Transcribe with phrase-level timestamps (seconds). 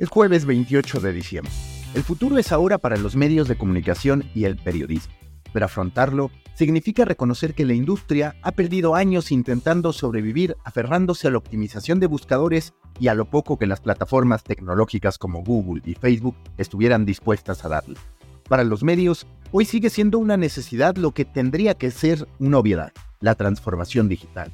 [0.00, 1.52] Es jueves 28 de diciembre.
[1.92, 5.12] El futuro es ahora para los medios de comunicación y el periodismo,
[5.52, 11.36] pero afrontarlo significa reconocer que la industria ha perdido años intentando sobrevivir aferrándose a la
[11.36, 16.36] optimización de buscadores y a lo poco que las plataformas tecnológicas como Google y Facebook
[16.56, 17.98] estuvieran dispuestas a darle.
[18.48, 22.90] Para los medios, hoy sigue siendo una necesidad lo que tendría que ser una obviedad,
[23.20, 24.50] la transformación digital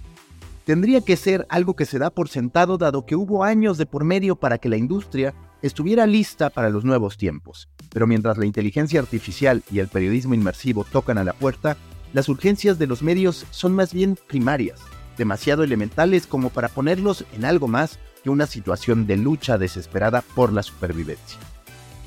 [0.66, 4.02] tendría que ser algo que se da por sentado dado que hubo años de por
[4.02, 5.32] medio para que la industria
[5.62, 7.68] estuviera lista para los nuevos tiempos.
[7.90, 11.76] Pero mientras la inteligencia artificial y el periodismo inmersivo tocan a la puerta,
[12.12, 14.80] las urgencias de los medios son más bien primarias,
[15.16, 20.52] demasiado elementales como para ponerlos en algo más que una situación de lucha desesperada por
[20.52, 21.38] la supervivencia.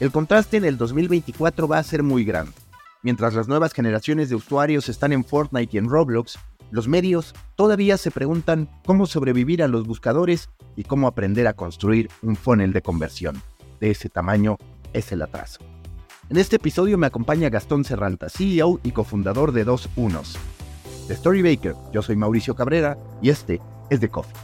[0.02, 2.52] El contraste en el 2024 va a ser muy grande.
[3.04, 6.38] Mientras las nuevas generaciones de usuarios están en Fortnite y en Roblox,
[6.72, 12.10] los medios todavía se preguntan cómo sobrevivir a los buscadores y cómo aprender a construir
[12.22, 13.42] un funnel de conversión.
[13.80, 14.58] De ese tamaño
[14.94, 15.60] es el atraso.
[16.30, 20.38] En este episodio me acompaña Gastón Serralta, CEO y cofundador de Dos Unos.
[21.08, 24.36] De Storybaker, yo soy Mauricio Cabrera y este es The Coffee.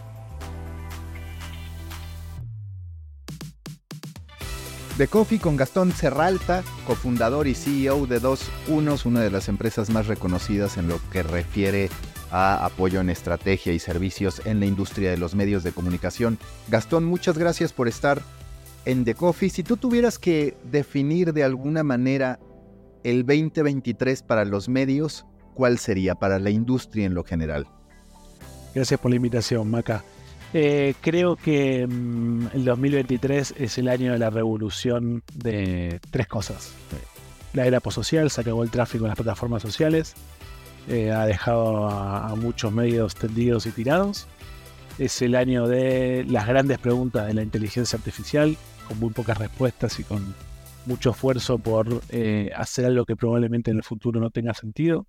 [4.98, 9.92] The Coffee con Gastón Serralta, cofundador y CEO de Dos Unos, una de las empresas
[9.92, 11.90] más reconocidas en lo que refiere
[12.36, 16.38] a apoyo en estrategia y servicios en la industria de los medios de comunicación.
[16.68, 18.22] Gastón, muchas gracias por estar
[18.84, 19.50] en The Coffee.
[19.50, 22.38] Si tú tuvieras que definir de alguna manera
[23.06, 27.68] el 2023 para los medios, ¿cuál sería para la industria en lo general?
[28.74, 30.04] Gracias por la invitación, Maca.
[30.54, 36.74] Eh, creo que mm, el 2023 es el año de la revolución de tres cosas.
[37.54, 40.16] La era posocial, se acabó el tráfico en las plataformas sociales,
[40.88, 44.28] eh, ha dejado a, muchos medios tendidos y tirados.
[45.00, 48.56] Es el año de las grandes preguntas de la inteligencia artificial,
[48.88, 50.36] con muy pocas respuestas y con
[50.86, 55.08] mucho esfuerzo por eh, hacer algo que probablemente en el futuro no tenga sentido.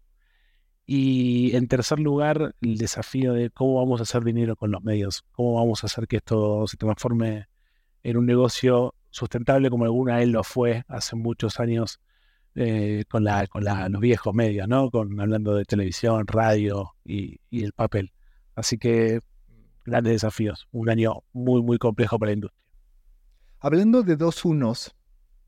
[0.86, 5.24] Y en tercer lugar, el desafío de cómo vamos a hacer dinero con los medios,
[5.32, 7.48] cómo vamos a hacer que esto se transforme
[8.02, 12.00] en un negocio sustentable como alguna vez lo fue hace muchos años
[12.58, 14.90] eh, con, la, con los viejos medios, ¿no?
[14.90, 18.12] Con, hablando de televisión, radio y, el papel.
[18.54, 19.20] Así que
[19.84, 22.62] grandes desafíos, un año muy, muy complejo para la industria.
[23.60, 24.94] Hablando de dos unos,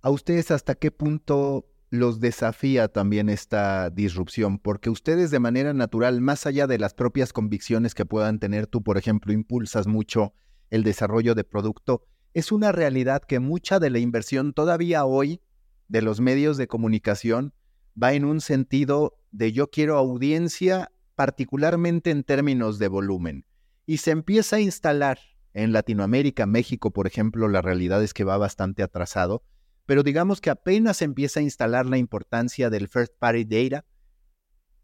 [0.03, 4.59] ¿a ustedes hasta qué punto los desafía también esta disrupción?
[4.59, 8.83] Porque ustedes de manera natural, más allá de las propias convicciones que puedan tener, tú,
[8.83, 10.35] por ejemplo, impulsas mucho
[10.69, 12.05] el desarrollo de producto,
[12.35, 15.41] es una realidad que mucha de la inversión todavía hoy
[15.89, 17.55] de los medios de comunicación
[18.01, 23.47] va en un sentido de yo quiero audiencia, particularmente en términos de volumen.
[23.87, 25.19] Y se empieza a instalar
[25.55, 29.43] en Latinoamérica, México, por ejemplo, la realidad es que va bastante atrasado,
[29.87, 33.87] pero digamos que apenas empieza a instalar la importancia del first party data,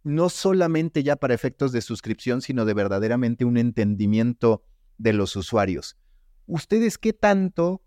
[0.03, 4.65] no solamente ya para efectos de suscripción, sino de verdaderamente un entendimiento
[4.99, 5.97] de los usuarios.
[6.47, 7.83] ¿Ustedes qué tanto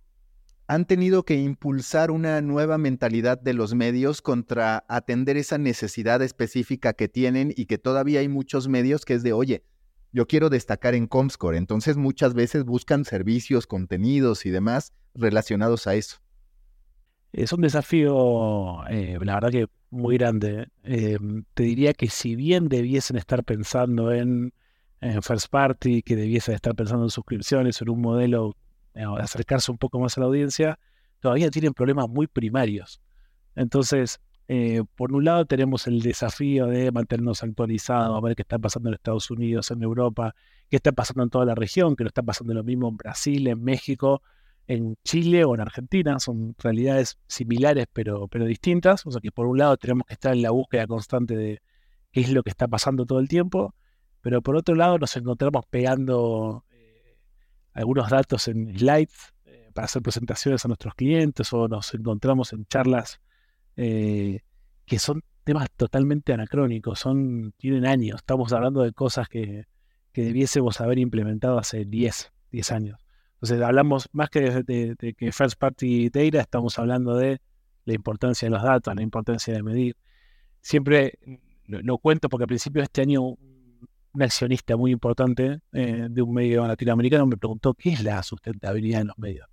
[0.67, 6.91] han tenido que impulsar una nueva mentalidad de los medios contra atender esa necesidad específica
[6.91, 9.63] que tienen y que todavía hay muchos medios que es de, oye,
[10.11, 11.57] yo quiero destacar en Comscore.
[11.57, 16.17] Entonces muchas veces buscan servicios, contenidos y demás relacionados a eso.
[17.31, 20.67] Es un desafío, eh, la verdad que muy grande.
[20.83, 21.17] Eh,
[21.53, 24.53] te diría que si bien debiesen estar pensando en,
[24.99, 28.55] en First Party, que debiesen estar pensando en suscripciones, en un modelo
[29.19, 30.79] acercarse un poco más a la audiencia,
[31.19, 33.01] todavía tienen problemas muy primarios.
[33.55, 34.19] Entonces,
[34.49, 38.89] eh, por un lado tenemos el desafío de mantenernos actualizados, a ver qué está pasando
[38.89, 40.35] en Estados Unidos, en Europa,
[40.69, 43.47] qué está pasando en toda la región, que no está pasando lo mismo en Brasil,
[43.47, 44.21] en México,
[44.67, 46.19] en Chile o en Argentina.
[46.19, 49.05] Son realidades similares pero, pero distintas.
[49.05, 51.61] O sea que por un lado tenemos que estar en la búsqueda constante de
[52.11, 53.75] qué es lo que está pasando todo el tiempo,
[54.21, 56.63] pero por otro lado nos encontramos pegando
[57.77, 62.65] algunos datos en slides eh, para hacer presentaciones a nuestros clientes o nos encontramos en
[62.65, 63.21] charlas
[63.75, 64.39] eh,
[64.85, 69.65] que son temas totalmente anacrónicos, son, tienen años, estamos hablando de cosas que,
[70.13, 72.99] debiésemos haber implementado hace 10, 10 años.
[73.35, 77.39] Entonces hablamos más que de, que First Party Data, estamos hablando de
[77.85, 79.95] la importancia de los datos, la importancia de medir.
[80.61, 81.19] Siempre
[81.65, 83.37] lo, lo cuento porque al principio de este año
[84.17, 89.01] un accionista muy importante eh, de un medio latinoamericano me preguntó qué es la sustentabilidad
[89.01, 89.47] en los medios.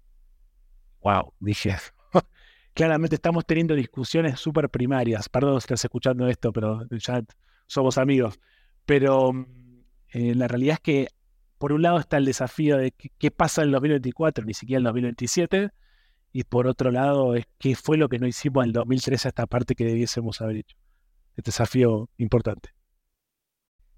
[1.02, 1.76] Wow, dije,
[2.75, 5.28] claramente estamos teniendo discusiones súper primarias.
[5.28, 7.22] Perdón si estás escuchando esto, pero ya
[7.66, 8.40] somos amigos.
[8.87, 9.32] Pero
[10.14, 11.08] eh, la realidad es que,
[11.58, 14.87] por un lado, está el desafío de qué, pasa en el 2024, ni siquiera en
[14.87, 15.70] el 2027,
[16.32, 19.31] Y por otro lado, es qué fue lo que no hicimos en el 2013 a
[19.31, 20.76] esta parte que debiésemos haber hecho.
[21.37, 22.70] Este desafío importante.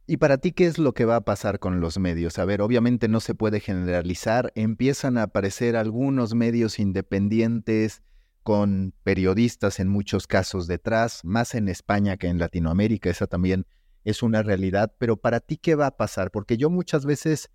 [0.09, 2.39] ¿Y para ti qué es lo que va a pasar con los medios?
[2.39, 8.03] A ver, obviamente no se puede generalizar, empiezan a aparecer algunos medios independientes
[8.45, 13.67] con periodistas en muchos casos detrás, más en España que en Latinoamérica, esa también
[14.05, 16.31] es una realidad, pero para ti qué va a pasar?
[16.31, 17.51] Porque yo muchas veces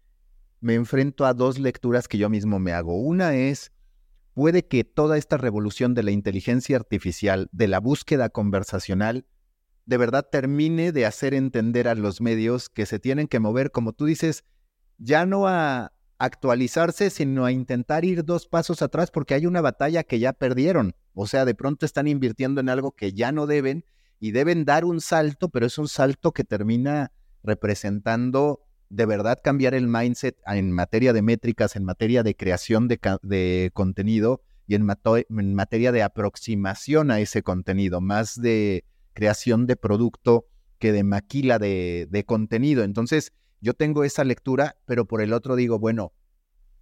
[0.59, 2.99] me enfrento a dos lecturas que yo mismo me hago.
[2.99, 3.71] Una es,
[4.33, 9.25] puede que toda esta revolución de la inteligencia artificial, de la búsqueda conversacional,
[9.85, 13.93] de verdad termine de hacer entender a los medios que se tienen que mover, como
[13.93, 14.43] tú dices,
[14.97, 20.03] ya no a actualizarse, sino a intentar ir dos pasos atrás porque hay una batalla
[20.03, 20.95] que ya perdieron.
[21.13, 23.85] O sea, de pronto están invirtiendo en algo que ya no deben
[24.19, 27.11] y deben dar un salto, pero es un salto que termina
[27.43, 33.71] representando de verdad cambiar el mindset en materia de métricas, en materia de creación de,
[33.73, 34.87] contenido y en,
[35.29, 40.47] en materia de aproximación a ese contenido, más de creación de producto
[40.79, 42.83] que de maquila de, de contenido.
[42.83, 46.13] Entonces, yo tengo esa lectura, pero por el otro digo, bueno,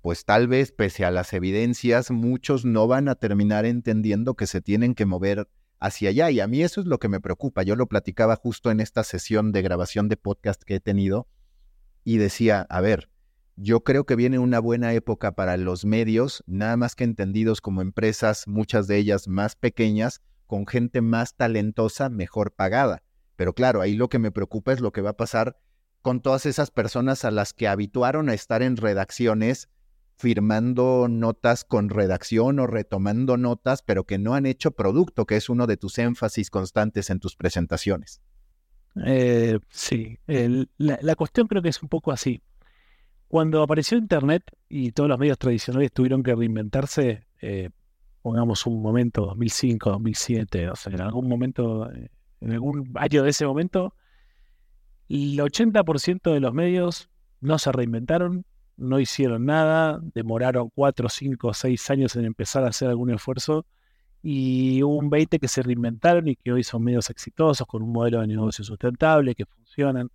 [0.02, 4.62] pues tal vez pese a las evidencias, muchos no van a terminar entendiendo que se
[4.62, 5.50] tienen que mover
[5.80, 6.31] hacia allá.
[6.31, 7.64] Y a mí eso es lo que me preocupa.
[7.64, 11.28] Yo lo platicaba justo en esta sesión de grabación de podcast que he tenido
[12.04, 13.10] y decía, a ver,
[13.56, 17.81] yo creo que viene una buena época para los medios, nada más que entendidos como
[17.81, 23.04] empresas, muchas de ellas más pequeñas, con gente más talentosa, mejor pagada.
[23.36, 25.60] Pero claro, ahí lo que me preocupa es lo que va a pasar
[26.01, 29.69] con todas esas personas a las que habituaron a estar en redacciones
[30.18, 35.50] firmando notas con redacción o retomando notas, pero que no han hecho producto, que es
[35.50, 38.19] uno de tus énfasis constantes en tus presentaciones.
[39.06, 40.18] Eh, sí,
[40.78, 42.42] la, cuestión creo que es un poco así.
[43.28, 47.69] Cuando apareció Internet y todos los medios tradicionales tuvieron que reinventarse, eh,
[48.21, 52.10] pongamos un momento, 2005, 2007, o sea, en algún momento, eh,
[52.42, 53.94] en algún año de ese momento,
[55.07, 57.10] el 80% de los medios
[57.42, 58.45] no se reinventaron,
[58.77, 63.66] no hicieron nada, demoraron 4, 5, 6 años en empezar a hacer algún esfuerzo
[64.21, 67.92] y hubo un 20 que se reinventaron y que hoy son medios exitosos con un
[67.92, 70.10] modelo de negocio sustentable, que funcionan.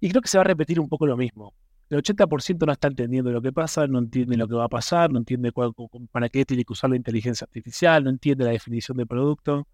[0.00, 1.54] Y creo que se va a repetir un poco lo mismo
[1.90, 5.10] el 80% no está entendiendo lo que pasa, no entiende lo que va a pasar,
[5.10, 5.52] no entiende
[6.12, 9.66] para qué tiene que usar la inteligencia artificial, no entiende la definición de producto,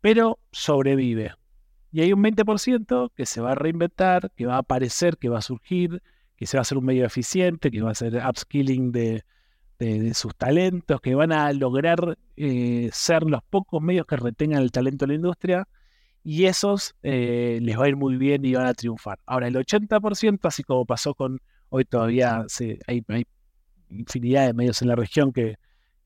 [0.00, 1.34] pero sobrevive.
[1.92, 5.38] Y hay un 20% que se va a reinventar, que va a aparecer, que va
[5.38, 6.02] a surgir,
[6.36, 9.24] que se va a hacer un medio eficiente, que va a hacer upskilling de,
[10.14, 15.04] sus talentos, que van a lograr eh, ser los pocos medios que retengan el talento
[15.04, 15.68] de la industria
[16.22, 19.18] y esos eh, les va a ir muy bien y van a triunfar.
[19.26, 21.40] Ahora, el 80%, así como pasó con
[21.70, 22.44] hoy todavía
[22.86, 23.04] hay,
[23.88, 25.56] infinidad de medios en la región que,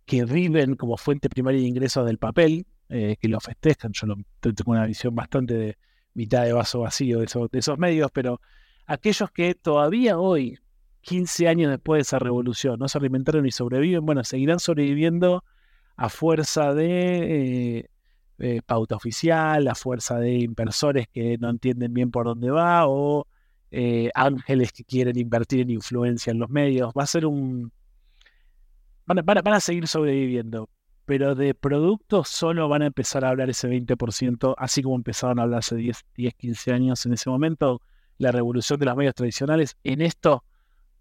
[0.06, 3.92] que viven como fuente primaria de ingresos del papel, eh, que lo festejan.
[3.92, 4.06] Yo
[4.40, 5.78] tengo una visión bastante de
[6.14, 8.40] mitad de vaso vacío de, esos medios, pero
[8.86, 10.58] aquellos que todavía hoy,
[11.00, 15.44] 15 años después de esa revolución, no se alimentaron y sobreviven, bueno, seguirán sobreviviendo
[15.96, 17.90] a fuerza de eh,
[18.44, 23.26] eh, pauta oficial, la fuerza de inversores que no entienden bien por dónde va o
[23.70, 26.92] eh, ángeles que quieren invertir en influencia en los medios.
[26.92, 27.72] Va a ser un...
[29.06, 30.68] Van a, van a, seguir sobreviviendo,
[31.06, 35.44] pero de productos solo van a empezar a hablar ese 20%, así como empezaron a
[35.44, 37.80] hablar hace 10, 10, 15 años en ese momento,
[38.18, 39.78] la revolución de los medios tradicionales.
[39.84, 40.44] En esto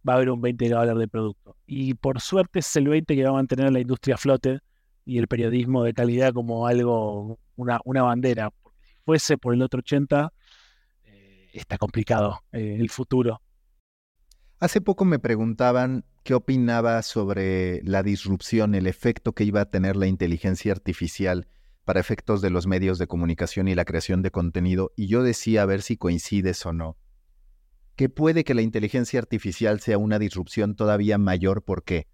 [0.08, 1.58] va a haber un 20 que va a hablar de producto.
[1.68, 4.62] Y por suerte es el 20 que va a mantener la industria a flote
[5.06, 8.52] y el periodismo de calidad como algo, una, una bandera.
[8.52, 10.32] Porque si fuese por el otro 80,
[11.06, 13.42] eh, está complicado eh, el futuro.
[14.60, 19.98] Hace poco me preguntaban qué opinaba sobre la disrupción, el efecto que iba a tener
[19.98, 21.48] la inteligencia artificial
[21.84, 25.64] para efectos de los medios de comunicación y la creación de contenido, y yo decía
[25.64, 26.98] a ver si coincides o no,
[27.98, 32.08] que puede que la inteligencia artificial sea una disrupción todavía mayor, ¿por qué?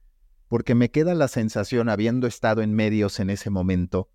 [0.50, 4.10] Porque me queda la sensación, habiendo estado en medios en ese momento,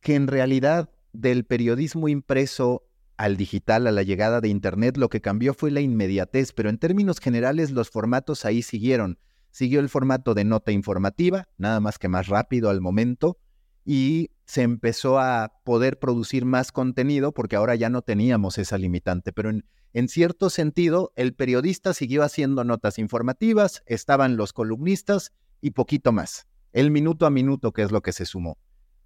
[0.00, 2.84] que en realidad del periodismo impreso
[3.16, 6.78] al digital, a la llegada de Internet, lo que cambió fue la inmediatez, pero en
[6.78, 9.18] términos generales los formatos ahí siguieron.
[9.50, 13.38] Siguió el formato de nota informativa, nada más que más rápido al momento,
[13.84, 19.32] y se empezó a poder producir más contenido porque ahora ya no teníamos esa limitante,
[19.32, 25.70] pero en, en cierto sentido el periodista siguió haciendo notas informativas, estaban los columnistas y
[25.72, 26.46] poquito más.
[26.72, 28.58] El minuto a minuto, que es lo que se sumó.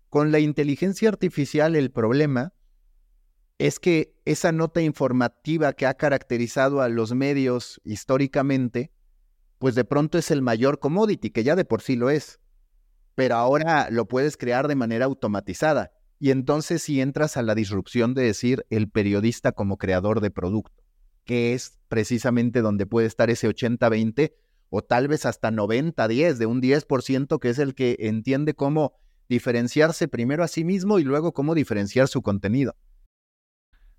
[0.09, 2.53] Con la inteligencia artificial el problema
[3.59, 8.93] es que esa nota informativa que ha caracterizado a los medios históricamente,
[9.59, 12.41] pues de pronto es el mayor commodity, que ya de por sí lo es.
[13.15, 15.93] pero ahora lo puedes crear de manera automatizada.
[16.19, 20.83] Y entonces si entras a la disrupción de decir el periodista como creador de producto,
[21.25, 24.33] que es precisamente donde puede estar ese 80-20
[24.75, 28.95] o tal vez hasta 90-10, de un 10% que es el que entiende cómo
[29.29, 32.75] diferenciarse primero a sí mismo y luego cómo diferenciar su contenido.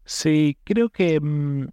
[0.04, 1.68] Sí, creo que mm,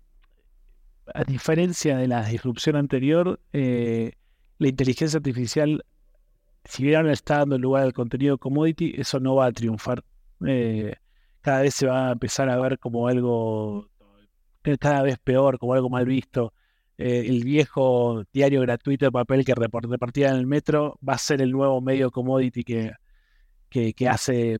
[1.14, 4.12] a diferencia de la disrupción anterior, eh,
[4.58, 5.82] la inteligencia artificial,
[6.66, 10.04] si bien ahora está dando lugar al contenido commodity, eso no va a triunfar.
[10.46, 10.94] Eh,
[11.40, 13.88] cada vez se va a empezar a ver como algo
[14.78, 16.52] cada vez peor, como algo mal visto.
[17.02, 21.40] Eh, el viejo diario gratuito de papel que repartía en el metro va a ser
[21.40, 22.92] el nuevo medio commodity que,
[23.70, 24.58] que, hace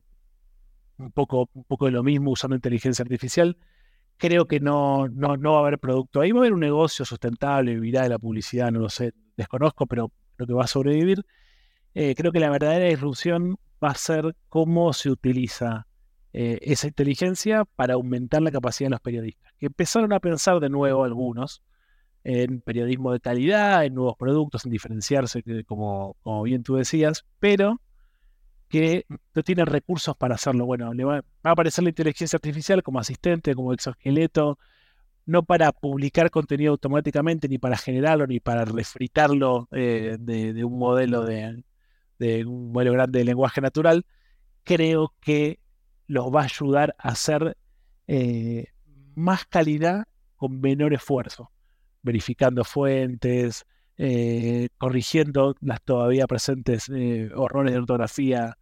[0.97, 3.57] un poco, un poco de lo mismo usando inteligencia artificial.
[4.17, 6.19] Creo que no, no, no va a haber producto.
[6.19, 9.85] Ahí va a haber un negocio sustentable, vivirá de la publicidad, no lo sé, desconozco,
[9.85, 11.23] pero creo que va a sobrevivir.
[11.93, 15.85] Eh, creo que la verdadera disrupción va a ser cómo se utiliza
[16.33, 20.69] eh, esa inteligencia para aumentar la capacidad de los periodistas, que empezaron a pensar de
[20.69, 21.61] nuevo algunos
[22.23, 27.81] en periodismo de calidad, en nuevos productos, en diferenciarse, como, como bien tú decías, pero
[28.71, 30.65] que no tienen recursos para hacerlo.
[30.65, 34.57] Bueno, le va, a aparecer la inteligencia artificial como asistente, como exoesqueleto,
[35.25, 41.25] no para publicar contenido automáticamente, ni para generarlo, ni para refritarlo eh, de, un modelo
[41.25, 41.63] de,
[42.45, 44.05] un modelo grande de lenguaje natural.
[44.63, 45.59] Creo que
[46.07, 47.57] los va a ayudar a hacer
[48.07, 48.67] eh,
[49.15, 50.05] más calidad
[50.37, 51.51] con menor esfuerzo,
[52.01, 53.65] verificando fuentes,
[53.97, 56.89] eh, corrigiendo las todavía presentes
[57.35, 58.57] horrores de ortografía,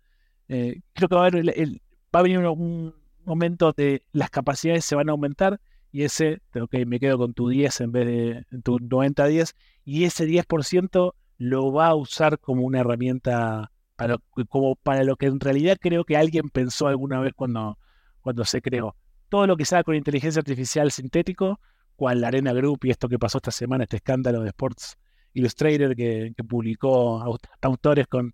[0.50, 2.94] eh, creo que va a, haber va a venir un,
[3.24, 7.48] momento de las capacidades se van a aumentar y ese, ok, me quedo con tu
[7.48, 9.54] 10 en vez de tu 90-10
[9.86, 14.18] y ese 10% lo va a usar como una herramienta para,
[14.50, 17.78] como para lo que en realidad creo que alguien pensó alguna vez cuando,
[18.22, 18.96] cuando se creó.
[19.30, 21.60] Todo lo que se haga con inteligencia artificial sintético,
[22.00, 24.98] cual la Arena Group y esto que pasó esta semana, este escándalo de Sports
[25.34, 27.22] Illustrated que, publicó
[27.62, 28.34] autores con,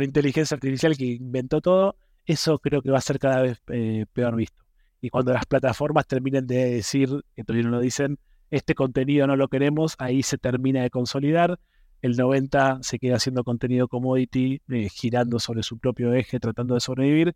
[0.00, 4.36] inteligencia artificial que inventó todo, eso creo que va a ser cada vez eh, peor
[4.36, 4.62] visto.
[5.00, 8.16] Y cuando las plataformas terminen de decir, que todavía no lo dicen,
[8.52, 11.58] este contenido no lo queremos, ahí se termina de consolidar,
[12.02, 16.80] el 90 se queda haciendo contenido commodity, eh, girando sobre su propio eje, tratando de
[16.80, 17.34] sobrevivir,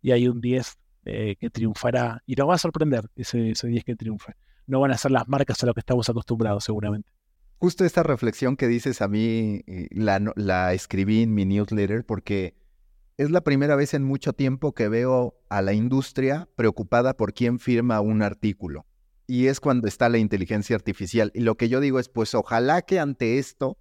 [0.00, 3.84] y hay un 10 eh, que triunfará, y nos va a sorprender ese, ese 10
[3.84, 4.34] que triunfe.
[4.66, 7.10] No van a ser las marcas a lo que estamos acostumbrados seguramente.
[7.62, 12.56] Justo esta reflexión que dices a mí, eh, la, escribí en mi newsletter porque
[13.18, 17.60] es la primera vez en mucho tiempo que veo a la industria preocupada por quién
[17.60, 18.84] firma un artículo.
[19.28, 21.30] Y es cuando está la inteligencia artificial.
[21.34, 23.78] Y lo que yo digo es, pues ojalá que ante esto,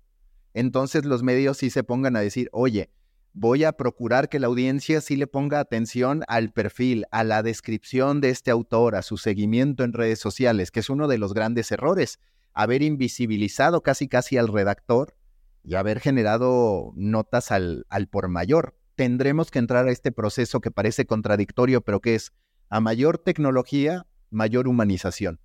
[0.53, 2.91] entonces los medios sí se pongan a decir, oye,
[3.33, 8.21] voy a procurar que la audiencia sí le ponga atención al perfil, a la descripción
[8.21, 11.71] de este autor, a su seguimiento en redes sociales, que es uno de los grandes
[11.71, 12.19] errores
[12.53, 15.15] haber invisibilizado casi casi al redactor
[15.63, 18.75] y haber generado notas al, al por mayor.
[18.95, 22.33] Tendremos que entrar a este proceso que parece contradictorio, pero que es
[22.69, 25.39] a mayor tecnología, mayor humanización.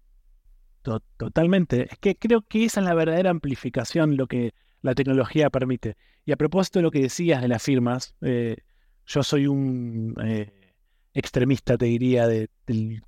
[1.17, 1.89] Totalmente.
[1.93, 4.55] Es que creo que esa es la verdadera amplificación, lo que
[4.87, 5.97] la tecnología permite.
[6.25, 8.57] Y a propósito de lo que decías de las firmas, eh,
[9.05, 10.73] yo soy un eh,
[11.13, 12.49] extremista, te diría, de,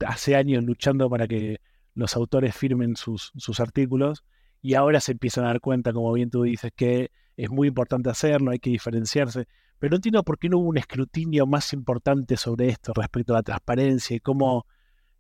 [0.07, 1.61] hace años luchando para que
[1.95, 4.25] los autores firmen sus, sus artículos
[4.61, 8.11] y ahora se empiezan a dar cuenta, como bien tú dices, que es muy importante
[8.11, 9.47] hacerlo, hay que diferenciarse.
[9.79, 13.39] Pero no entiendo por qué no hubo un escrutinio más importante sobre esto respecto a
[13.39, 14.67] la transparencia y cómo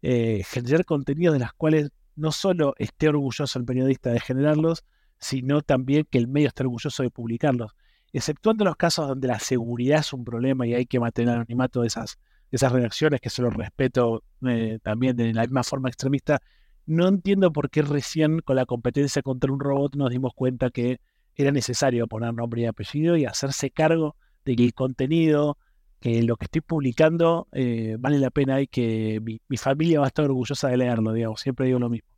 [0.02, 4.84] eh, generar contenidos de las cuales no solo esté orgulloso el periodista de generarlos,
[5.18, 7.72] sino también que el medio esté orgulloso de publicarlos.
[8.12, 11.82] Exceptuando los casos donde la seguridad es un problema y hay que mantener el anonimato
[11.82, 12.18] de esas,
[12.50, 16.40] esas redacciones, que se los respeto eh, también de la misma forma extremista,
[16.86, 21.00] no entiendo por qué recién con la competencia contra un robot nos dimos cuenta que
[21.36, 25.58] era necesario poner nombre y apellido y hacerse cargo de que el contenido,
[26.00, 30.08] que lo que estoy publicando eh, vale la pena y que mi, familia va a
[30.08, 32.08] estar orgullosa de leerlo, digamos, siempre digo lo mismo.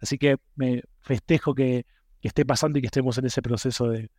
[0.00, 1.84] Así que me festejo que,
[2.28, 4.10] esté pasando y que estemos en ese proceso de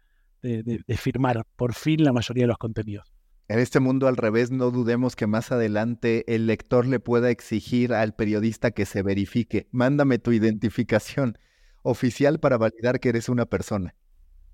[0.98, 3.12] firmar por fin la mayoría de los contenidos.
[3.48, 7.94] En este mundo al revés, no dudemos que más adelante el lector le pueda exigir
[7.94, 9.68] al periodista que se verifique.
[9.72, 11.38] Mándame tu identificación
[11.84, 13.94] oficial para validar que eres una persona.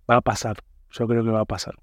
[0.10, 1.76] Va a pasar, yo creo que va a pasar.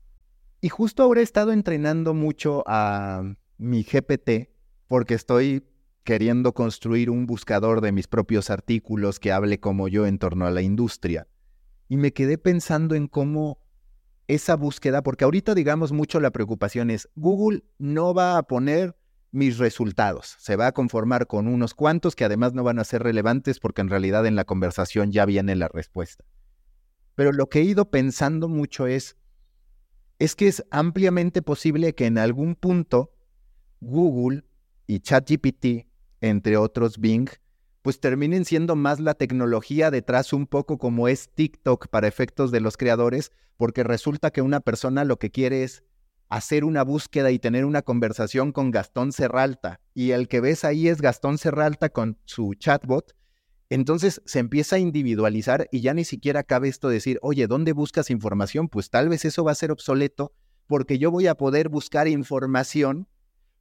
[0.60, 3.22] Y justo ahora he estado entrenando mucho a
[3.58, 4.48] mi GPT
[4.88, 5.68] porque estoy
[6.02, 10.50] queriendo construir un buscador de mis propios artículos que hable como yo en torno a
[10.50, 11.28] la industria.
[11.94, 13.60] Y me quedé pensando en cómo
[14.26, 18.96] esa búsqueda, porque ahorita digamos mucho la preocupación es, Google no va a poner
[19.30, 23.04] mis resultados, se va a conformar con unos cuantos que además no van a ser
[23.04, 26.24] relevantes porque en realidad en la conversación ya viene la respuesta.
[27.14, 29.16] Pero lo que he ido pensando mucho es,
[30.18, 33.14] es que es ampliamente posible que en algún punto
[33.80, 34.42] Google
[34.88, 35.86] y ChatGPT,
[36.20, 37.28] entre otros Bing,
[37.84, 42.60] pues terminen siendo más la tecnología detrás un poco como es TikTok para efectos de
[42.60, 45.84] los creadores, porque resulta que una persona lo que quiere es
[46.30, 50.88] hacer una búsqueda y tener una conversación con Gastón Serralta, y el que ves ahí
[50.88, 53.14] es Gastón Serralta con su chatbot,
[53.68, 58.08] entonces se empieza a individualizar y ya ni siquiera cabe esto decir, oye, ¿dónde buscas
[58.08, 58.70] información?
[58.70, 60.32] Pues tal vez eso va a ser obsoleto
[60.66, 63.08] porque yo voy a poder buscar información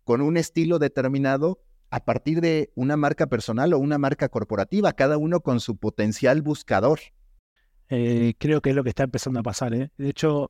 [0.06, 1.60] con un estilo determinado
[1.94, 6.42] a partir de una marca personal o una marca corporativa, cada uno con su potencial
[6.42, 7.00] buscador.
[7.88, 9.76] Eh, creo que es lo que está empezando a pasar.
[9.76, 9.92] ¿eh?
[10.00, 10.50] De hecho,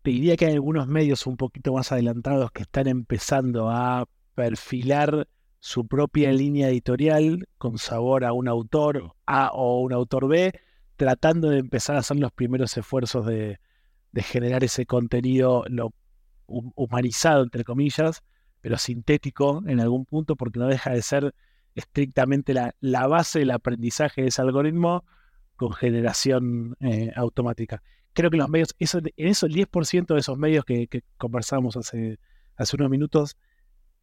[0.00, 5.28] te diría que hay algunos medios un poquito más adelantados que están empezando a perfilar
[5.60, 10.58] su propia línea editorial con sabor a un autor A o un autor B,
[10.96, 13.60] tratando de empezar a hacer los primeros esfuerzos de,
[14.12, 15.92] de generar ese contenido lo,
[16.46, 18.22] humanizado, entre comillas,
[18.60, 21.34] pero sintético en algún punto porque no deja de ser
[21.74, 25.04] estrictamente la, la base del aprendizaje de ese algoritmo
[25.56, 27.82] con generación eh, automática.
[28.12, 31.76] Creo que los medios, eso, en eso el 10% de esos medios que, que conversamos
[31.76, 32.18] hace,
[32.56, 33.36] hace unos minutos,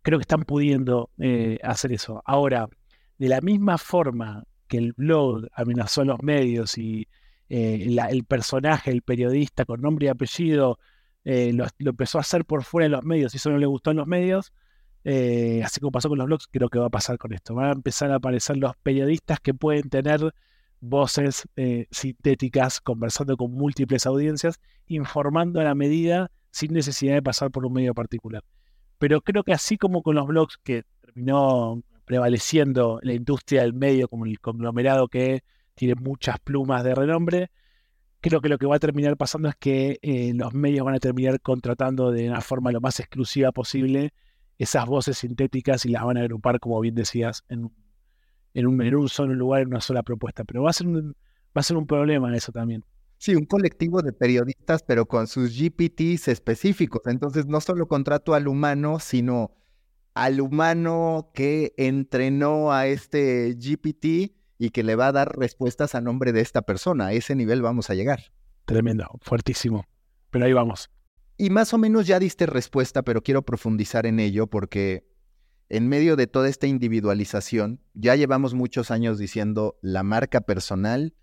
[0.02, 2.22] creo que están pudiendo eh, hacer eso.
[2.26, 2.70] Ahora,
[3.18, 7.08] de la misma forma que el blog amenazó a los medios y
[7.50, 10.80] eh, el personaje, el periodista con nombre y apellido,
[11.26, 13.92] eh, lo, empezó a hacer por fuera de los medios y eso no le gustó
[13.92, 14.54] en los medios,
[15.04, 17.56] eh, así como pasó con los blogs, creo que va a pasar con esto.
[17.56, 20.34] Van a empezar a aparecer los periodistas que pueden tener
[20.82, 27.52] voces eh, sintéticas, conversando con múltiples audiencias, informando a la medida sin necesidad de pasar
[27.52, 28.44] por un medio particular.
[29.00, 34.08] Pero creo que así como con los blogs, que terminó prevaleciendo la industria del medio
[34.08, 37.52] como el conglomerado que tiene muchas plumas de renombre,
[38.26, 41.00] creo que lo que va a terminar pasando es que eh, los medios van a
[41.00, 44.14] terminar contratando de una forma lo más exclusiva posible
[44.58, 47.72] esas voces sintéticas y las van a agrupar, como bien decías, en,
[48.56, 50.44] en, un, solo lugar, en una sola propuesta.
[50.44, 51.16] Pero va a ser un,
[51.56, 52.84] va a ser un problema eso también.
[53.20, 57.04] Sí, un colectivo de periodistas, pero con sus GPTs específicos.
[57.06, 59.52] Entonces, no solo contrato al humano, sino
[60.16, 66.02] al humano que entrenó a este GPT y que le va a dar respuestas a
[66.02, 67.08] nombre de esta persona.
[67.08, 68.32] A ese nivel vamos a llegar.
[68.66, 69.86] Tremendo, fuertísimo.
[70.32, 70.90] Pero ahí vamos.
[71.38, 75.06] Y más o menos ya diste respuesta, pero quiero profundizar en ello porque
[75.68, 81.16] en medio de toda esta individualización, ya llevamos muchos años diciendo la marca personal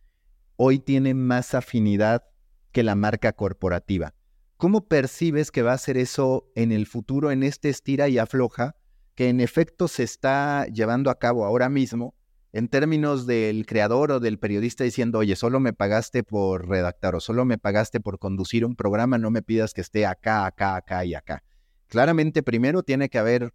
[0.56, 2.24] hoy tiene más afinidad
[2.72, 4.14] que la marca corporativa.
[4.56, 8.76] ¿Cómo percibes que va a ser eso en el futuro, en este estira y afloja,
[9.14, 12.14] que en efecto se está llevando a cabo ahora mismo
[12.52, 17.20] en términos del creador o del periodista diciendo, oye, solo me pagaste por redactar o
[17.20, 21.04] solo me pagaste por conducir un programa, no me pidas que esté acá, acá, acá
[21.04, 21.42] y acá.
[21.88, 23.54] Claramente, primero tiene que haber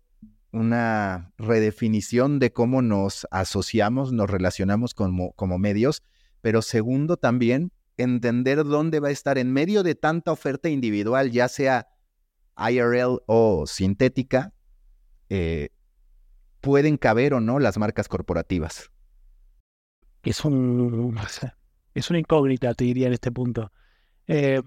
[0.52, 6.02] una redefinición de cómo nos asociamos, nos relacionamos como, como medios,
[6.42, 11.48] pero segundo también entender dónde va a estar en medio de tanta oferta individual, ya
[11.48, 11.88] sea
[12.58, 14.54] IRL o sintética,
[15.30, 15.70] eh,
[16.67, 18.91] pueden caber o no las marcas corporativas?
[20.21, 21.17] Es, un,
[21.93, 23.71] es una incógnita, te diría en este punto.
[24.27, 24.62] Eh,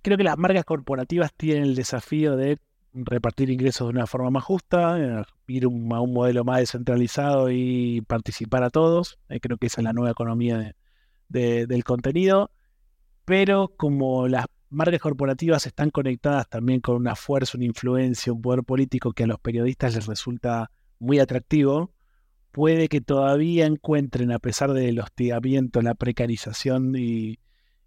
[0.00, 2.56] creo que las marcas corporativas tienen el desafío de
[2.94, 8.00] repartir ingresos de una forma más justa, eh, ir a un modelo más descentralizado y
[8.08, 9.18] participar a todos.
[9.28, 10.74] Eh, creo que esa es la nueva economía
[11.28, 12.50] del contenido.
[13.26, 18.62] Pero como las marcas corporativas están conectadas también con una fuerza, una influencia, un poder
[18.62, 20.70] político que a los periodistas les resulta
[21.02, 21.92] muy atractivo,
[22.52, 27.40] puede que todavía encuentren, a pesar del hostigamiento, la precarización y,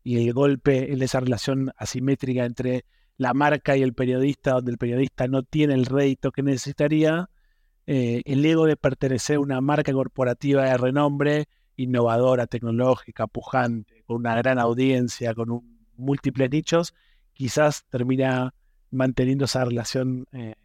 [0.04, 2.86] el golpe en esa relación asimétrica entre
[3.18, 7.30] la marca y el periodista, donde el periodista no tiene el rédito que necesitaría,
[7.88, 14.18] eh, el ego de pertenecer a una marca corporativa de renombre, innovadora, tecnológica, pujante, con
[14.18, 15.62] una gran audiencia, con
[15.96, 16.94] múltiples nichos,
[17.34, 18.54] quizás termina
[18.92, 20.56] manteniendo esa relación eh,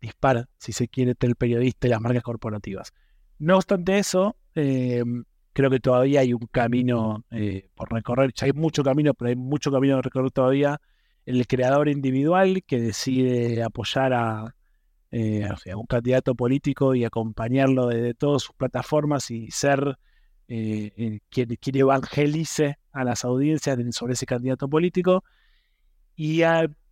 [0.00, 2.92] dispara, si se quiere, entre el periodista y las marcas corporativas.
[3.38, 5.02] No obstante eso, eh,
[5.52, 8.32] creo que todavía hay un camino eh, por recorrer.
[8.40, 10.80] Hay mucho camino, pero hay mucho camino por recorrer todavía.
[11.24, 14.54] El creador individual que decide apoyar a,
[15.10, 19.98] eh, un candidato político y acompañarlo desde todas sus plataformas y ser
[20.46, 25.22] quien, quien evangelice a las audiencias sobre ese candidato político
[26.16, 26.42] y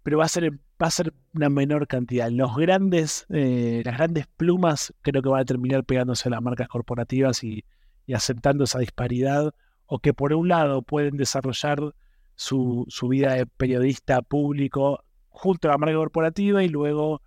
[0.06, 2.30] pero va a ser va a ser una menor cantidad.
[2.30, 6.68] Los grandes, eh, las grandes plumas creo que van a terminar pegándose a las marcas
[6.68, 7.64] corporativas y,
[8.14, 9.52] aceptando esa disparidad,
[9.86, 11.92] o que por un lado pueden desarrollar
[12.36, 17.20] su, su, vida de periodista público junto a la marca corporativa y luego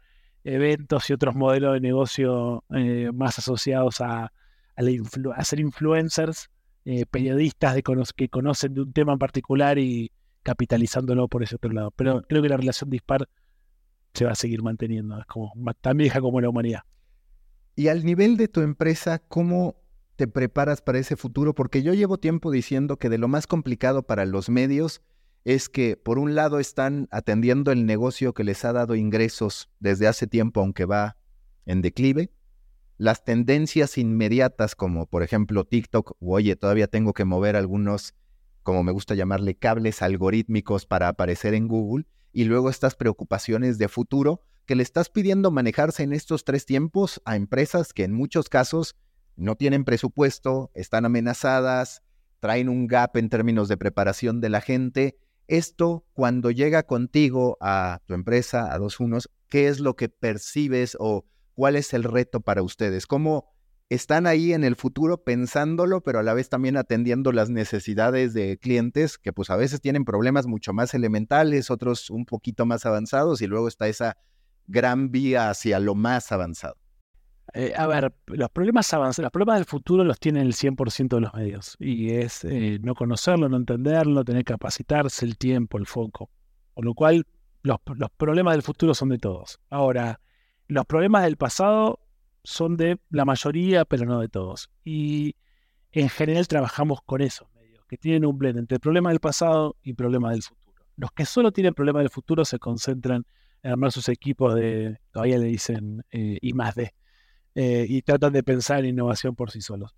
[0.46, 4.32] eventos y otros modelos de negocio eh, más asociados a,
[4.78, 6.50] a, ser influencers,
[6.86, 7.76] eh, periodistas
[8.16, 10.14] que conocen de un tema en particular y
[10.50, 11.92] capitalizándolo por ese otro lado.
[11.92, 13.30] Pero creo que la relación dispar
[14.16, 16.82] se va a seguir manteniendo, es como tan vieja como la humanidad.
[17.76, 19.76] Y al nivel de tu empresa, ¿cómo
[20.16, 21.54] te preparas para ese futuro?
[21.54, 25.02] Porque yo llevo tiempo diciendo que de lo más complicado para los medios
[25.46, 30.08] es que por un lado están atendiendo el negocio que les ha dado ingresos desde
[30.08, 31.16] hace tiempo, aunque va
[31.68, 32.32] en declive,
[32.98, 38.16] las tendencias inmediatas como por ejemplo TikTok, o oye, todavía tengo que mover algunos,
[38.64, 43.88] como me gusta llamarle, cables algorítmicos para aparecer en Google, y luego estas preocupaciones de
[43.88, 48.50] futuro que le estás pidiendo manejarse en estos tres tiempos a empresas que en muchos
[48.50, 48.96] casos
[49.36, 52.04] no tienen presupuesto, están amenazadas,
[52.40, 55.18] traen un gap en términos de preparación de la gente
[55.50, 60.96] esto, cuando llega contigo a tu empresa, a Dos Unos, ¿qué es lo que percibes
[61.00, 63.08] o cuál es el reto para ustedes?
[63.08, 63.52] ¿Cómo
[63.90, 68.58] están ahí en el futuro pensándolo, pero a la vez también atendiendo las necesidades de
[68.58, 73.42] clientes que pues a veces tienen problemas mucho más elementales, otros un poquito más avanzados
[73.42, 74.18] y luego está esa
[74.70, 76.76] gran vía hacia lo más avanzado?
[77.54, 81.34] Eh, a ver, los problemas los problemas del futuro los tienen el 100% de los
[81.34, 81.76] medios.
[81.80, 86.30] Y es eh, no conocerlo, no entenderlo, tener que capacitarse, el tiempo, el foco.
[86.76, 87.26] Por lo cual,
[87.64, 87.80] los,
[88.18, 89.60] problemas del futuro son de todos.
[89.70, 90.22] Ahora,
[90.68, 92.00] los problemas del pasado
[92.44, 94.70] son de la mayoría, pero no de todos.
[94.84, 95.36] Y
[95.92, 99.94] en general trabajamos con esos medios, que tienen un blend entre problemas del pasado y
[99.94, 100.86] problemas del futuro.
[100.96, 103.26] Los que solo tienen problemas del futuro se concentran
[103.64, 106.94] en armar sus equipos de, todavía le dicen eh, más D,
[107.56, 109.96] eh, y tratan de pensar en innovación por sí solos.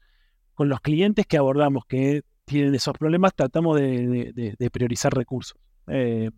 [0.54, 5.58] Con los clientes que abordamos que tienen esos problemas, tratamos de, priorizar recursos.
[5.88, 6.30] Eh,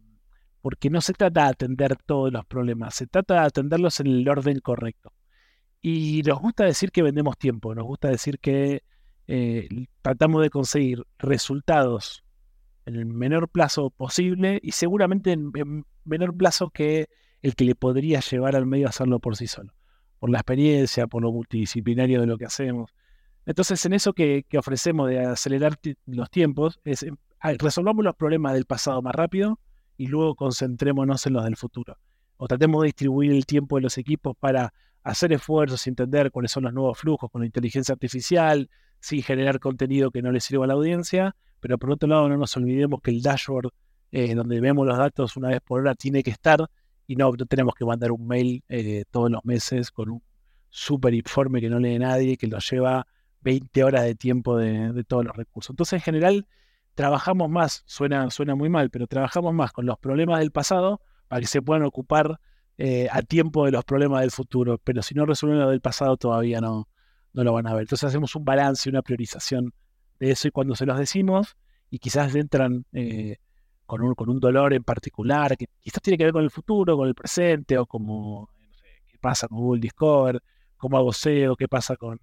[0.61, 4.29] porque no se trata de atender todos los problemas, se trata de atenderlos en el
[4.29, 5.11] orden correcto.
[5.83, 8.81] Y nos gusta decir que vendemos tiempo, nos gusta decir que
[9.27, 9.67] eh,
[10.01, 12.23] tratamos de conseguir resultados
[12.85, 17.07] en el menor plazo posible y seguramente en, en, menor plazo que
[17.43, 19.73] el que le podría llevar al medio a hacerlo por sí solo
[20.23, 22.93] por la experiencia, por lo multidisciplinario de lo que hacemos.
[23.45, 27.17] Entonces, en eso que, ofrecemos de acelerar los tiempos, es em,
[27.59, 29.59] resolvamos los problemas del pasado más rápido
[29.97, 31.97] y luego concentrémonos en los del futuro.
[32.37, 36.63] O tratemos de distribuir el tiempo de los equipos para hacer esfuerzos, entender cuáles son
[36.63, 40.67] los nuevos flujos con la inteligencia artificial, sin generar contenido que no le sirva a
[40.67, 43.69] la audiencia, pero por otro lado no nos olvidemos que el dashboard
[44.11, 46.69] eh, donde vemos los datos una vez por hora tiene que estar
[47.07, 50.23] y no, tenemos que mandar un mail eh, todos los meses con un
[50.69, 53.05] super informe que no lee nadie, que lo lleva
[53.41, 55.71] 20 horas de tiempo de, todos los recursos.
[55.71, 56.47] Entonces, en general,
[56.95, 61.41] trabajamos más, suena, suena muy mal, pero trabajamos más con los problemas del pasado para
[61.41, 62.39] que se puedan ocupar
[62.77, 64.79] eh, a tiempo de los problemas del futuro.
[64.83, 66.87] Pero si no resuelven lo del pasado, todavía no,
[67.33, 67.81] no lo van a ver.
[67.83, 69.73] Entonces, hacemos un balance, una priorización
[70.19, 71.55] de eso y cuando se los decimos,
[71.89, 72.85] y quizás entran.
[72.93, 73.37] Eh,
[73.85, 76.97] con un, con un dolor en particular, que quizás tiene que ver con el futuro,
[76.97, 80.41] con el presente, o como, no sé, qué pasa con Google Discover,
[80.77, 82.19] cómo hago SEO, qué pasa con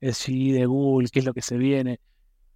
[0.00, 2.00] el CD de Google, qué es lo que se viene.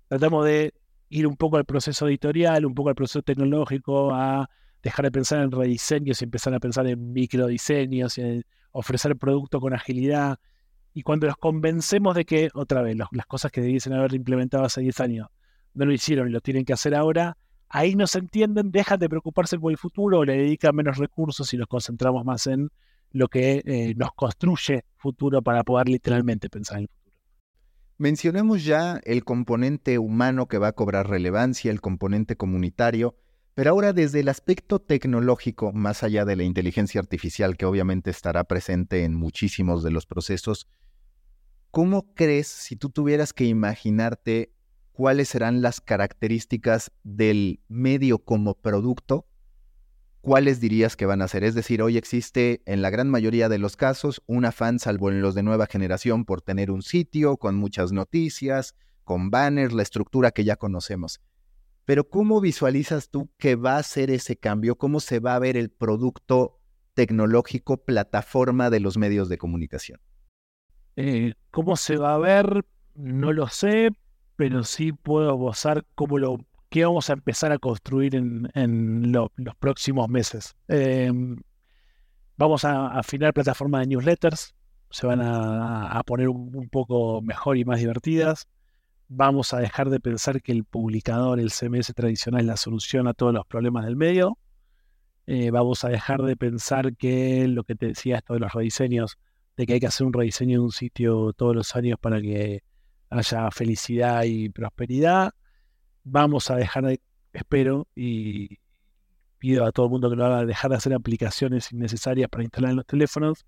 [0.09, 0.75] Tratamos de
[1.09, 4.51] ir un poco al proceso editorial, un poco al proceso tecnológico, a
[4.89, 9.61] dejar de pensar en rediseños y empezar a pensar en microdiseños y en ofrecer producto
[9.61, 10.39] con agilidad.
[10.95, 14.81] Y cuando los convencemos de que, otra vez, las cosas que debiesen haber implementado hace
[14.81, 15.29] 10 años
[15.75, 17.37] no lo hicieron y lo tienen que hacer ahora,
[17.69, 21.57] ahí no se entienden, dejan de preocuparse por el futuro, le dedican menos recursos y
[21.57, 22.71] nos concentramos más en
[23.13, 27.17] lo que eh, nos construye futuro para poder literalmente pensar en el futuro.
[27.99, 33.17] Mencionamos ya el componente humano que va a cobrar relevancia, el componente comunitario,
[33.59, 38.45] pero ahora desde el aspecto tecnológico, más allá de la inteligencia artificial que obviamente estará
[38.45, 40.69] presente en muchísimos de los procesos,
[41.73, 44.53] ¿cómo crees si tú tuvieras que imaginarte
[44.93, 49.27] cuáles serán las características del medio como producto,
[50.21, 51.43] ¿cuáles dirías que van a ser?
[51.43, 55.21] Es decir, hoy existe en la gran mayoría de los casos un afán, salvo en
[55.21, 60.31] los de nueva generación, por tener un sitio con muchas noticias, con banners, la estructura
[60.31, 61.21] que ya conocemos.
[61.89, 64.77] Pero ¿cómo visualizas tú que va a ser ese cambio?
[64.77, 66.61] ¿Cómo se va a ver el producto
[66.93, 69.99] tecnológico, plataforma de los medios de comunicación?
[70.97, 72.67] Eh, ¿Cómo se va a ver?
[72.95, 73.89] No lo sé,
[74.37, 80.11] pero sí puedo gozar cómo lo qué vamos a empezar a construir en, los próximos
[80.11, 80.57] meses.
[80.69, 81.39] Em,
[82.37, 84.55] vamos a afinar plataformas de newsletters,
[84.91, 88.47] se van a, poner un, poco mejor y más divertidas.
[89.09, 93.15] Vamos a dejar de pensar que el publicador, el CMS tradicional, es la solución a
[93.15, 94.39] todos los problemas del medio.
[95.27, 99.19] Eh, vamos a dejar de pensar que lo que te decía esto de los rediseños,
[99.57, 102.63] de que hay que hacer un rediseño de un sitio todos los años para que
[103.09, 105.33] haya felicidad y prosperidad.
[106.05, 107.01] Vamos a dejar de,
[107.33, 108.59] espero, y
[109.39, 112.71] pido a todo el mundo que lo haga, dejar de hacer aplicaciones innecesarias para instalar
[112.71, 113.47] en los teléfonos.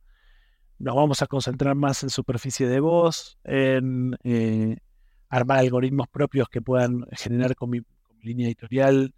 [0.78, 4.78] Nos vamos a concentrar más en superficie de voz, en eh,
[5.30, 7.80] armar algoritmos propios que puedan generar con mi,
[8.22, 9.14] línea editorial.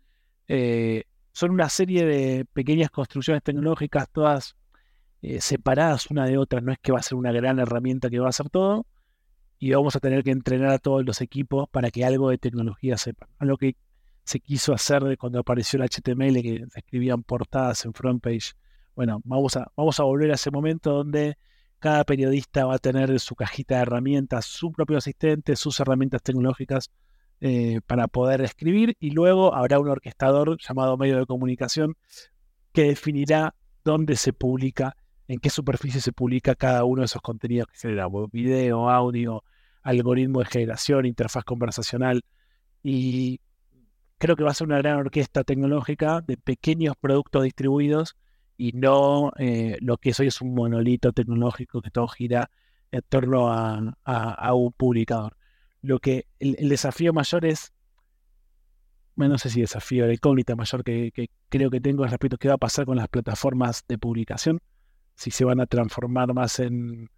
[0.46, 4.54] Eh, son una serie de pequeñas construcciones tecnológicas, todas
[5.22, 6.60] eh, separadas una de otra.
[6.60, 8.86] No es que va a ser una gran herramienta que va a hacer todo,
[9.58, 12.96] y vamos a tener que entrenar a todos los equipos para que algo de tecnología
[12.96, 13.28] sepan.
[13.38, 13.76] Algo que
[14.24, 18.54] se quiso hacer cuando apareció el HTML, que escribían portadas en front page.
[18.96, 21.38] Bueno, vamos a, vamos a volver a ese momento donde
[21.82, 26.92] cada periodista va a tener su cajita de herramientas, su propio asistente, sus herramientas tecnológicas
[27.40, 31.96] eh, para poder escribir y luego habrá un orquestador llamado medio de comunicación
[32.72, 37.66] que definirá dónde se publica, en qué superficie se publica cada uno de esos contenidos
[37.66, 39.42] que genera, video, audio,
[39.82, 42.22] algoritmo de generación, interfaz conversacional.
[42.84, 43.40] Y
[44.18, 48.16] creo que va a ser una gran orquesta tecnológica de pequeños productos distribuidos
[48.62, 52.48] y no eh, lo que es hoy es un monolito tecnológico que todo gira
[52.92, 55.36] en torno a, un publicador.
[55.80, 57.72] Lo que el, desafío mayor es,
[59.16, 62.36] bueno, no sé si desafío, la incógnita mayor que, que creo que tengo es respecto
[62.36, 64.60] a qué va a pasar con las plataformas de publicación,
[65.16, 67.10] si se van a transformar más en,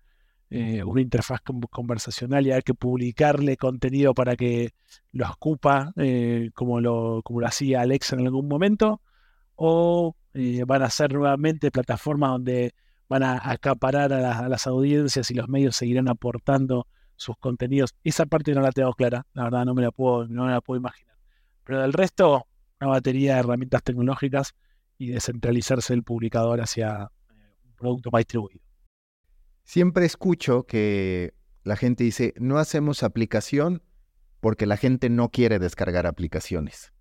[0.49, 4.71] eh, una interfaz conversacional y hay que publicarle contenido para que
[5.13, 9.03] lo escupa eh, como, lo, como lo hacía Alexa en algún momento,
[9.57, 12.75] o eh, van a ser nuevamente plataformas donde
[13.09, 17.95] van a acaparar a, las audiencias y los medios seguirán aportando sus contenidos.
[18.03, 20.61] Esa parte no la tengo clara, la verdad no me la puedo, no me la
[20.61, 21.17] puedo imaginar.
[21.63, 22.47] Pero del resto,
[22.81, 24.55] una batería de herramientas tecnológicas
[24.99, 27.11] y descentralizarse el publicador hacia
[27.65, 28.61] un producto más distribuido.
[29.63, 33.83] Siempre escucho que la gente dice, no hacemos aplicación
[34.41, 36.94] porque la gente no quiere descargar aplicaciones.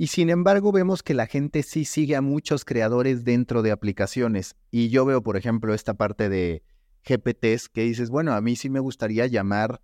[0.00, 4.54] Y sin embargo vemos que la gente sí sigue a muchos creadores dentro de aplicaciones.
[4.70, 6.62] Y yo veo, por ejemplo, esta parte de
[7.04, 9.82] GPTs que dices, bueno, a mí sí me gustaría llamar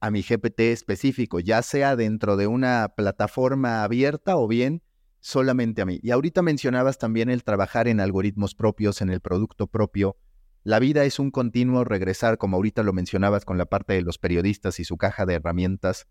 [0.00, 4.82] a mi GPT específico, ya sea dentro de una plataforma abierta o bien
[5.20, 6.00] solamente a mí.
[6.02, 10.16] Y ahorita mencionabas también el trabajar en algoritmos propios, en el producto propio.
[10.62, 14.16] La vida es un continuo regresar, como ahorita lo mencionabas con la parte de los
[14.16, 16.06] periodistas y su caja de herramientas.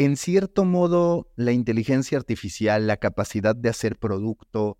[0.00, 4.78] En cierto modo, la inteligencia artificial, la capacidad de hacer producto,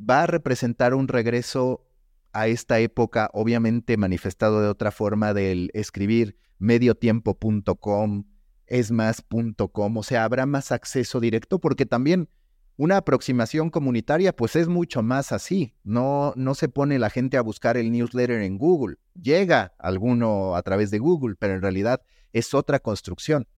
[0.00, 1.84] va a representar un regreso
[2.32, 8.22] a esta época, obviamente manifestado de otra forma, del escribir mediotiempo.com,
[8.66, 12.28] esmas.com, o sea, habrá más acceso directo porque también
[12.76, 15.74] una aproximación comunitaria, pues es mucho más así.
[15.82, 18.98] No, no se pone la gente a buscar el newsletter en Google.
[19.20, 22.00] Llega alguno a través de Google, pero en realidad
[22.32, 23.48] es otra construcción.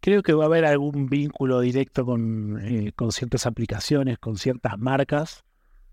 [0.00, 5.44] Creo que va a haber algún vínculo directo con, eh, ciertas aplicaciones, con ciertas marcas.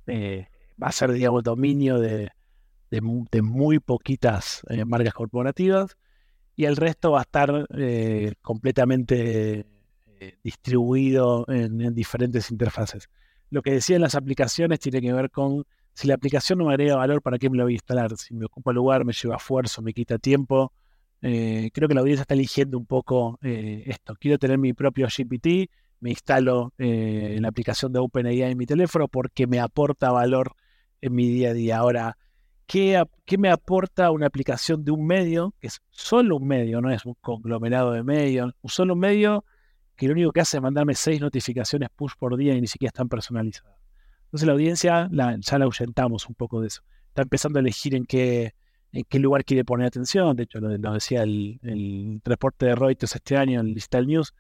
[0.08, 0.48] Eh,
[0.82, 2.32] va a ser, digamos, dominio de,
[3.42, 5.98] muy poquitas eh, marcas corporativas
[6.56, 7.68] y el resto va a estar
[8.42, 9.66] completamente
[10.42, 13.10] distribuido en, diferentes interfaces.
[13.50, 16.74] Lo que decía en las aplicaciones tiene que ver con si la aplicación no me
[16.74, 18.16] agrega valor, ¿para qué me la voy a instalar?
[18.18, 20.72] Si me ocupa lugar, me lleva esfuerzo, me quita tiempo.
[21.22, 24.16] Eh, creo que la audiencia está eligiendo un poco eh, esto.
[24.20, 29.08] Quiero tener mi propio GPT, me instalo en la aplicación de OpenAI en mi teléfono
[29.08, 30.54] porque me aporta valor
[31.02, 31.78] en mi día a día.
[31.78, 32.18] Ahora,
[32.68, 36.92] ¿qué, ¿qué, me aporta una aplicación de un medio, que es solo un medio, no
[36.92, 39.44] es un conglomerado de medios, solo un medio
[39.96, 42.90] que lo único que hace es mandarme seis notificaciones push por día y ni siquiera
[42.90, 43.76] están personalizadas.
[44.26, 46.84] Entonces la audiencia ya la ahuyentamos un poco de eso.
[47.08, 48.54] Está empezando a elegir en qué,
[48.92, 50.36] en qué lugar quiere poner atención.
[50.36, 54.34] De hecho, lo, decía el, el, reporte de Reuters este año, el Digital News,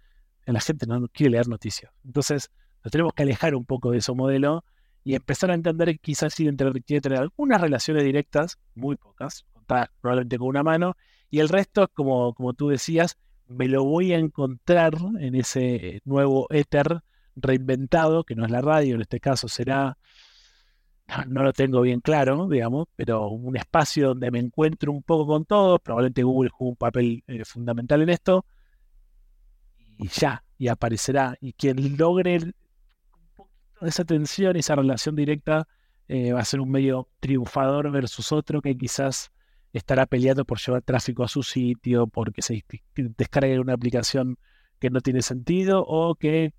[0.45, 1.91] la gente no quiere leer noticias.
[2.05, 2.49] Entonces,
[2.83, 4.63] nos tenemos que alejar un poco de ese modelo
[5.03, 6.49] y empezar a entender que quizás sí
[6.85, 10.95] quiere tener algunas relaciones directas, muy pocas, contadas probablemente con una mano,
[11.29, 16.47] y el resto, como, como tú decías, me lo voy a encontrar en ese nuevo
[16.49, 17.01] éter
[17.35, 19.97] reinventado, que no es la radio, en este caso será,
[21.27, 25.45] no, lo tengo bien claro, digamos, pero un espacio donde me encuentro un poco con
[25.45, 28.45] todo, probablemente Google juega un papel eh, fundamental en esto,
[29.97, 31.35] y ya, y aparecerá.
[31.41, 32.53] Y quien logre
[33.81, 35.67] esa tensión, esa relación directa,
[36.07, 39.31] eh, va a ser un medio triunfador versus otro que quizás
[39.73, 42.63] estará peleando por llevar tráfico a su sitio, porque se
[42.95, 44.37] descargue una aplicación
[44.79, 46.53] que no tiene sentido o que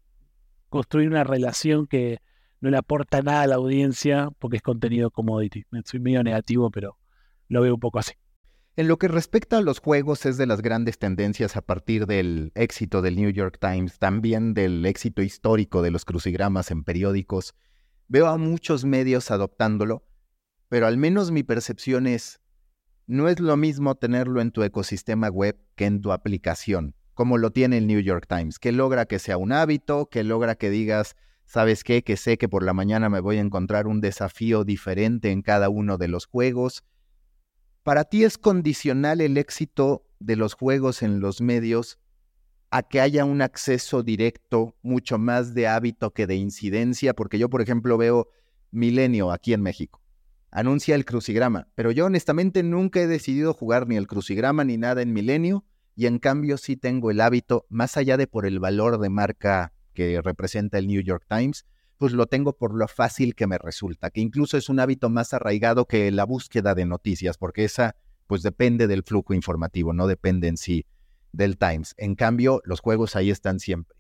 [0.69, 2.21] construye una relación que
[2.61, 5.65] no le aporta nada a la audiencia porque es contenido commodity.
[5.85, 6.99] Soy medio negativo, pero
[7.49, 8.13] lo veo un poco así.
[8.77, 12.53] En lo que respecta a los juegos, es de las grandes tendencias a partir del
[12.55, 17.57] éxito del New York Times, también del éxito histórico de los crucigramas en periódicos.
[18.07, 20.07] Veo a muchos medios adoptándolo,
[20.69, 22.41] pero al menos mi percepción es,
[23.09, 27.51] no es lo mismo tenerlo en tu ecosistema web que en tu aplicación, como lo
[27.51, 31.17] tiene el New York Times, que logra que sea un hábito, que logra que digas,
[31.49, 32.05] ¿sabes qué?
[32.05, 35.69] Que sé que por la mañana me voy a encontrar un desafío diferente en cada
[35.69, 36.85] uno de los juegos
[37.89, 41.99] ¿Para ti es condicional el éxito de los juegos en los medios
[42.71, 47.15] a que haya un acceso directo mucho más de hábito que de incidencia?
[47.15, 48.29] Porque yo, por ejemplo, veo
[48.71, 50.03] Milenio aquí en México.
[50.51, 55.01] Anuncia el crucigrama, pero yo honestamente nunca he decidido jugar ni el crucigrama ni nada
[55.01, 55.65] en Milenio
[55.97, 59.73] y en cambio sí tengo el hábito, más allá de por el valor de marca
[59.99, 64.11] que representa el New York Times, pues lo tengo por lo fácil que me resulta,
[64.11, 67.97] que incluso es un hábito más arraigado que la búsqueda de noticias, porque esa
[68.29, 70.87] pues depende del flujo informativo, no depende en sí
[71.33, 71.95] del Times.
[71.97, 73.97] En cambio, los juegos ahí están siempre.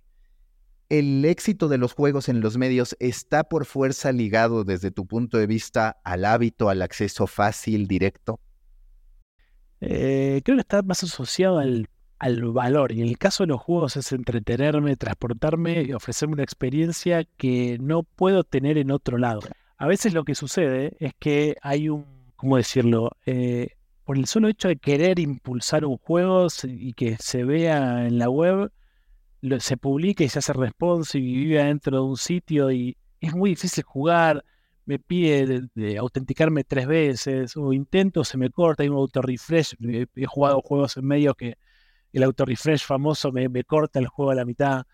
[0.89, 5.37] ¿El éxito de los juegos en los medios está por fuerza ligado desde tu punto
[5.37, 8.39] de vista al hábito, al acceso fácil, directo?
[9.81, 12.92] Eh, creo que está más asociado al al valor.
[12.92, 17.78] Y en el caso de los juegos es entretenerme, transportarme y ofrecerme una experiencia que
[17.81, 19.40] no puedo tener en otro lado.
[19.76, 22.04] A veces lo que sucede es que hay un,
[22.37, 23.12] ¿cómo decirlo?
[23.26, 23.68] Eh,
[24.04, 28.31] por el solo hecho de querer impulsar un juego y que se vea en la
[28.31, 28.72] web,
[29.61, 33.50] se publica y se hace responsive y vive dentro de un sitio y es muy
[33.50, 34.44] difícil jugar.
[34.87, 39.74] Me pide de, autenticarme tres veces o intento, se me corta, hay un auto refresh.
[39.81, 41.59] he jugado juegos en medio que
[42.12, 44.85] el auto refresh famoso me, corta el juego a la mitad.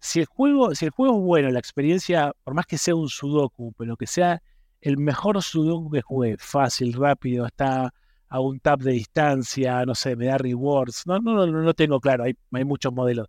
[0.00, 3.08] Si el juego, si el juego es bueno, la experiencia, por más que sea un
[3.08, 4.42] sudoku, pero que sea
[4.80, 7.92] el mejor sudoku que jugué, fácil, rápido, está
[8.28, 12.00] a un tap de distancia, no sé, me da rewards, no, no, no, no tengo
[12.00, 13.28] claro, hay, hay muchos modelos.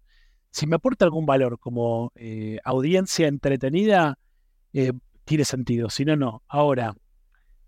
[0.51, 4.17] Si me aporta algún valor como eh, audiencia entretenida,
[4.73, 4.91] eh,
[5.23, 6.43] tiene sentido, si no, no.
[6.47, 6.95] Ahora,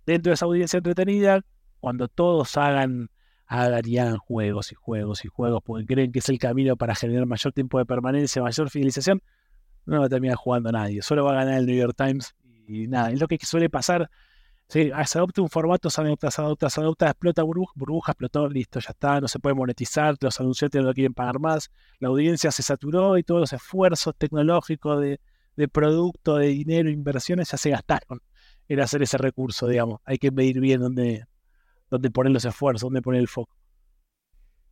[0.05, 1.41] dentro de esa audiencia entretenida,
[1.79, 3.09] cuando todos hagan
[3.51, 7.51] hagan juegos y juegos y juegos porque creen que es el camino para generar mayor
[7.51, 9.21] tiempo de permanencia, mayor fidelización,
[9.85, 11.01] no va a terminar jugando nadie.
[11.01, 12.33] Solo va a ganar el New York Times
[12.67, 14.09] y nada, es lo que suele pasar.
[14.67, 18.79] se adopta un formato, se adopta, se adopta, se adopta, explota burbuja, burbuja, explotó, listo,
[18.79, 22.63] ya está, no se puede monetizar, los anunciantes no quieren pagar más, la audiencia se
[22.63, 25.19] saturó y todos los esfuerzos tecnológicos de,
[25.57, 28.21] de producto, de dinero, inversiones ya se gastaron
[28.69, 29.99] en hacer ese recurso, digamos.
[30.05, 31.25] Hay que medir bien dónde,
[31.91, 33.53] dónde poner los esfuerzos, dónde poner el foco.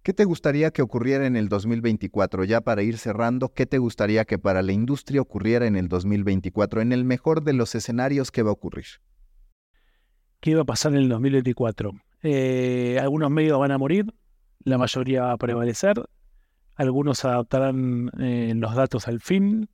[0.02, 2.46] ¿Qué te gustaría que ocurriera en el 2024?
[2.46, 6.82] Ya para ir cerrando, ¿qué te gustaría que para la industria ocurriera en el 2024?
[6.82, 8.86] En el mejor de los escenarios, ¿qué va a ocurrir?
[10.40, 11.92] ¿Qué va a pasar en el 2024?
[12.24, 14.06] Eh, algunos medios van a morir,
[14.64, 16.02] la mayoría va a prevalecer,
[16.76, 19.70] algunos adaptarán eh, los datos al fin,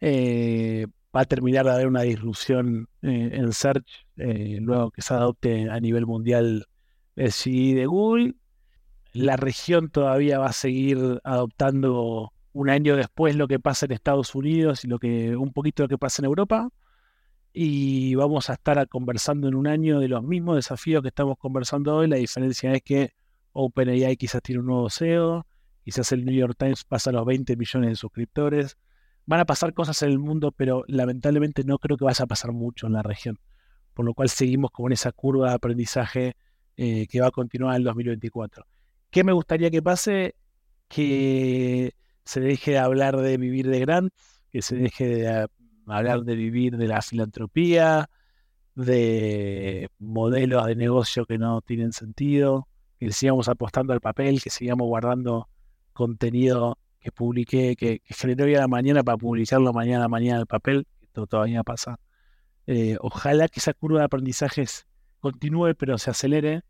[0.00, 0.86] eh,
[1.16, 5.70] va a terminar de haber una disrupción eh, en Search eh, luego que se adopte
[5.70, 6.66] a nivel mundial
[7.16, 8.34] el CI de Google.
[9.14, 14.34] La región todavía va a seguir adoptando un año después lo que pasa en Estados
[14.34, 16.68] Unidos y lo que un poquito lo que pasa en Europa.
[17.54, 21.96] Y vamos a estar conversando en un año de los mismos desafíos que estamos conversando
[21.96, 22.08] hoy.
[22.08, 23.14] La diferencia es que
[23.52, 25.46] OpenAI quizás tiene un nuevo SEO,
[25.82, 28.76] quizás el New York Times pasa a los 20 millones de suscriptores
[29.26, 32.52] van a pasar cosas en el mundo, pero lamentablemente no creo que vaya a pasar
[32.52, 33.38] mucho en la región.
[33.92, 36.36] Por lo cual seguimos con esa curva de aprendizaje
[36.76, 38.66] eh, que va a continuar en el 2024.
[39.10, 40.34] ¿Qué me gustaría que pase?
[40.88, 41.94] Que
[42.24, 45.48] se deje de hablar de vivir de grants, que se deje de
[45.86, 48.08] hablar de vivir de la filantropía,
[48.74, 54.86] de modelos de negocio que no tienen sentido, que sigamos apostando al papel, que sigamos
[54.86, 55.48] guardando
[55.92, 60.46] contenido que publiqué, que, que generé hoy a la mañana para publicarlo mañana mañana el
[60.46, 62.00] papel, esto todavía pasa.
[62.66, 64.88] Eh, ojalá que esa curva de aprendizajes
[65.20, 66.62] continúe, pero se acelere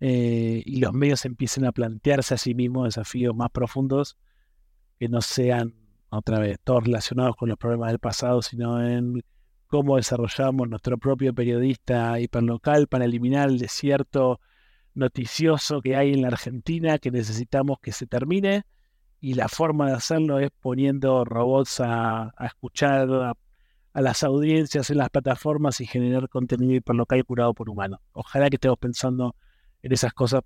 [0.00, 4.16] eh, y los medios empiecen a plantearse a sí mismos desafíos más profundos
[4.98, 5.74] que no sean,
[6.08, 9.22] otra vez, todos relacionados con los problemas del pasado, sino en
[9.66, 14.40] cómo desarrollamos nuestro propio periodista hiperlocal para eliminar el desierto
[14.94, 18.64] noticioso que hay en la Argentina, que necesitamos que se termine
[19.24, 23.32] y la forma de hacerlo es poniendo robots a, escuchar a,
[24.02, 28.00] las audiencias en las plataformas y generar contenido hiperlocal curado por humanos.
[28.12, 29.34] Ojalá que estemos pensando
[29.80, 30.42] en esas cosas,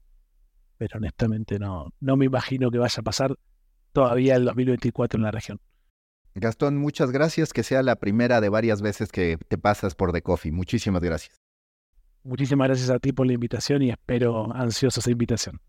[0.76, 3.37] pero honestamente no, no me imagino que vaya a pasar
[3.93, 5.61] todavía el 2024 en la región.
[6.37, 7.53] Gastón, muchas gracias.
[7.53, 10.53] Que sea la primera de varias veces que te pasas por The Coffee.
[10.53, 11.35] Muchísimas gracias.
[12.22, 15.61] Muchísimas gracias a ti por la invitación y espero ansiosa esa invitación.